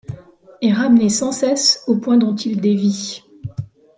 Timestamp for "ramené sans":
0.73-1.31